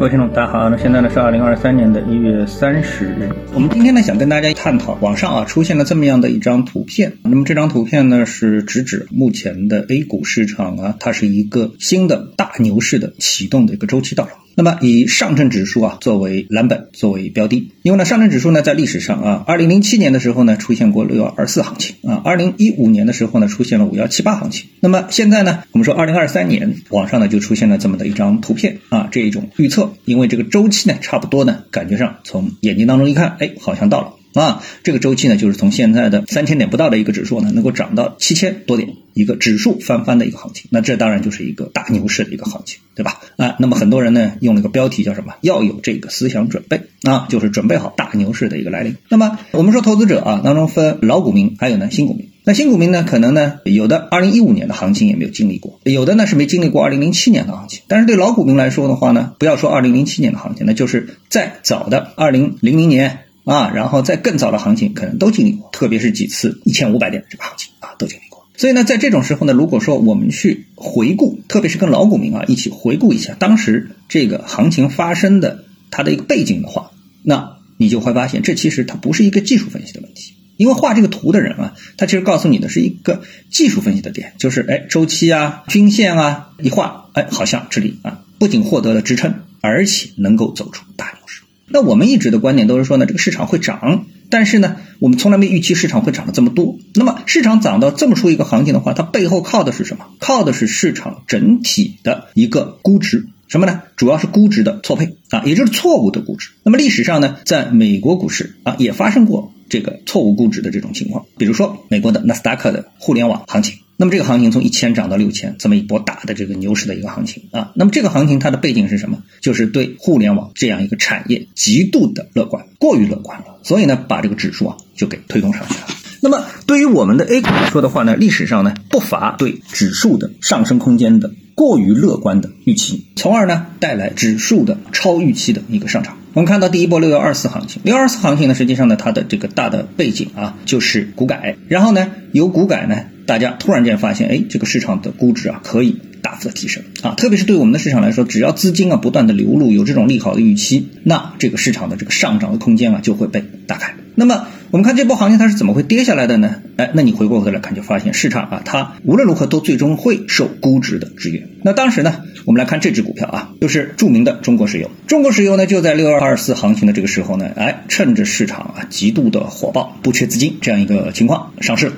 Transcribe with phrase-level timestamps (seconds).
[0.00, 0.70] 各位听众，大家好。
[0.70, 3.28] 那现在呢是二零二三年的一月三十日。
[3.52, 7.18] 我们今天呢想跟大家探讨，网上啊出现了这么样的一张图片。
[7.22, 14.30] 那么这张图片呢是直指目前的 A 股市场啊，它是一个新的大牛市的启动的一个周期到了。
[14.54, 24.68] 那么以上证指数啊作为蓝本，作为标的，因为呢上证指数呢在历史上啊，二零零七年的时候呢出现过六幺二四行情啊，二零一五年的时候呢出现了五幺七八行情。
[24.80, 34.19] 那么现在呢，我们说二零二三年网上呢就出现了这么的一张图片啊，这一种预测，因为这个周期呢差不多呢，感觉上从眼睛当中一看，哎，好像到了。
[34.34, 43.20] 啊，这个周期呢，就是从现在的三千点不到的一个指数呢，能够涨到七千多点，一个指数翻番的一个行情，那这当然就是一个大牛市的一个行情，对吧？
[43.36, 45.34] 啊，那么很多人呢用了一个标题叫什么？
[45.40, 48.96] 要有这个思想准备啊，就是准备好大牛市的一个来临。
[49.08, 52.28] 那么我们说投资者啊当中分老股民，还有呢新股民。
[52.44, 57.82] 那新股民呢，可能呢有的二零一五年的行情也没有经历过，有的呢是没经历过二零零七年的行情。
[57.88, 63.18] 但是对老股民来说的话呢，不要说二零零七年的行情，那就是再早的二零零零年。
[63.44, 68.46] 啊，然后在更早的行情可能都经历过，特别是几次一千五百点的这个行情啊，都经历过。
[68.56, 76.90] 所以呢，在这种时候呢，如果说我们去回顾，特别是跟老股民啊一起回顾一下当时这个行情发生的它的一个背景的话，
[77.22, 91.39] 那你就会发现，这其实它不是一个技术分析的问题，因为画这个图的人啊，他其实告诉你的是一个技术分析的点，就是哎周期啊、均线啊一画，哎好像这里啊不仅获得了支撑，而且能够走出大牛市。
[91.72, 96.76] 那我们一直的观点都是说呢，这个市场会涨，但是呢，我们从来没预期市场会涨得这么多。
[96.94, 100.06] 那么市场涨到这么出一个行情的话，它背后靠的是什么？
[100.18, 103.82] 靠的是市场整体的一个估值，什么呢？
[103.96, 106.50] 主要是估值的错配啊，也就是错误的估值。
[106.64, 113.78] 那么历史上呢，在美国股市啊，也发生过这个错误估值的这种情况，比如说美国的纳斯达克的互联网行情。
[114.00, 117.72] 那么这个行情从一千涨到六千，这么一波大的这个牛市的一个行情啊。
[117.74, 119.22] 那么这个行情它的背景是什么？
[119.42, 125.80] 就是对互联网这样一个产业极度的乐观，过于乐观了，所以呢把这个指数啊就给推动上去了。
[126.22, 136.16] 那么对于我们的 A 股来说的话呢，历史上呢不乏对指数的上升空间的过于乐观的预期，从而呢带来指数的超预期的一个上涨。
[136.32, 143.04] 我们看到第一波六幺二四行情，六幺二四行情呢实际上呢它的这个大的背景啊就是股改，然后呢由股改呢。
[143.26, 153.94] 大家突然间发现，哎，这个市场的估值啊可以大幅的提升啊，特别是对我们的市场来说，只要资金啊不断的流入，有这种利好的预期，那这个市场的这个上涨的空间啊就会被打开。
[154.16, 156.56] 那么我们看这波行情它是怎么会跌下来的呢？
[156.76, 161.48] 哎，那你回过头来看就发现，市场啊它无论如何都最终会受估值的制约。
[161.62, 164.90] 那当时呢，我们来看这只股票啊，就是著名的中国石油。
[165.06, 171.92] 中国石油呢就在六二二四行情的这个时候呢，哎，趁着市场啊极度的火爆，不缺资金这样一个情况上市了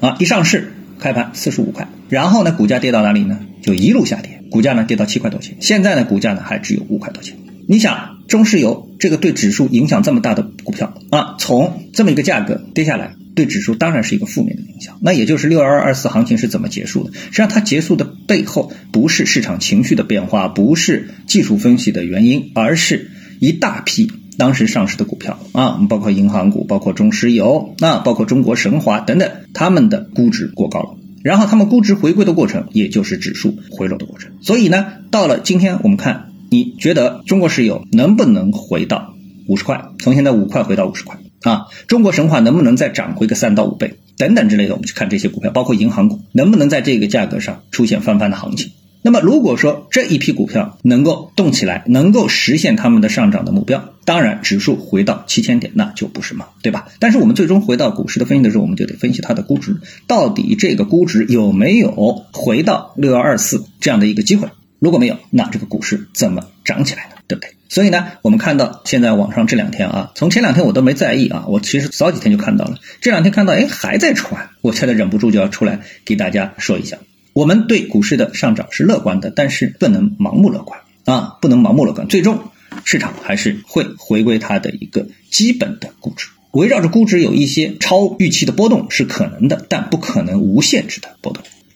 [0.00, 0.72] 啊，一上市。
[1.00, 3.38] 开盘四十五块，然后呢，股价跌到哪里呢？
[3.62, 5.56] 就一路下跌，股价呢跌到七块多钱。
[5.60, 7.36] 现在呢，股价呢还只有五块多钱。
[7.68, 14.98] 你想，中石油这个对指数影响这么大的股票啊，从这么一个价格跌下来，对指数当然是一个负面的影响。
[15.00, 17.12] 那也就是六二二四行情是怎么结束的？
[17.14, 24.12] 实际上它结束的背后不是市场情绪的变化，不是技术分析的原因，而是一大批。
[24.36, 34.30] 当时上市的股票啊，包括银行股，包括中石油，那包括中国神华等等，他们的估值过高了，然后他们估值回归的过程，也就是指数回落的过程。
[34.40, 39.14] 所以呢，到了今天我们看，你觉得中国石油能不能回到
[39.46, 39.84] 五十块？
[39.98, 41.66] 从现在五块回到五十块啊？
[41.86, 43.98] 中国神华能不能再涨回个三到五倍？
[44.16, 48.72] 等等之类的，我们去看这些股票，包括银行股，能不能在这个价格上出现翻番的行情？
[49.00, 56.88] 那么，如果说这一批股票能够动起来，能够实现他们的上涨的目标，当然指数回到七千点那就不是梦，对吧？
[56.98, 59.76] 但是我们最终回到股市的分析的时候，我们就得分析它的估值，
[60.08, 64.48] 到底这个估值有没有回到六幺二四这样的一个机会？
[64.78, 67.16] 如果没有，那这个股市怎么涨起来呢？
[67.26, 67.54] 对不对？
[67.68, 76.98] 所以呢，我们看到现在网上这两天啊，从前两天我都没在意啊，我其实早几天就看到了，这两天看到哎还在传，我现在忍不住就要出来给大家说一下。
[77.34, 82.08] 我们对股市的上涨是乐观的，但是不能盲目乐观啊，不能盲目乐观。
[82.08, 82.50] 最终
[82.84, 91.42] 市场还是会回归它的一个基本的估值，围绕着估值有一些超预期的波动是可能的，但不可能无限制的波动。